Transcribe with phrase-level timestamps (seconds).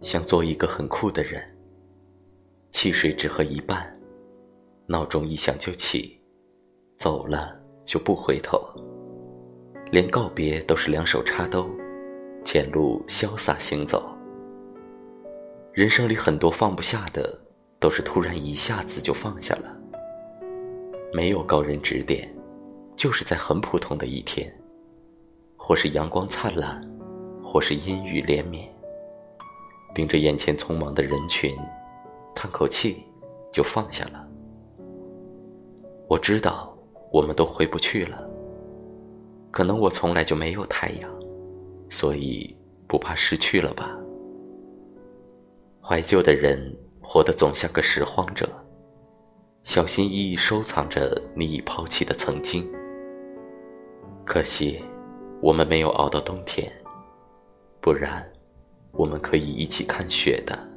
[0.00, 1.42] 想做一个很酷的人，
[2.70, 3.98] 汽水只喝一半，
[4.86, 6.20] 闹钟一响就起，
[6.96, 8.60] 走了就不回头，
[9.90, 11.68] 连告别都是两手插兜，
[12.44, 14.14] 前路潇洒行走。
[15.72, 17.36] 人生里很多放不下的，
[17.80, 19.76] 都是突然一下子就放下了。
[21.12, 22.32] 没有高人指点，
[22.94, 24.52] 就是在很普通的一天，
[25.56, 26.88] 或是阳光灿烂，
[27.42, 28.72] 或是阴雨连绵，
[29.98, 31.58] 盯着眼前匆忙的人群，
[32.32, 33.02] 叹口气，
[33.52, 34.28] 就放下了。
[36.06, 36.72] 我知道，
[37.12, 38.24] 我们都回不去了。
[39.50, 41.10] 可能我从来就没有太阳，
[41.90, 42.56] 所以
[42.86, 43.98] 不怕失去了吧。
[45.82, 46.72] 怀旧的人，
[47.02, 48.48] 活得总像个拾荒者。
[49.64, 52.72] 小心翼翼收藏着你已抛弃的曾经。
[54.24, 54.80] 可惜，
[55.42, 56.72] 我们没有熬到冬天，
[57.80, 58.30] 不然，
[58.98, 60.67] 我们可以一起看雪的。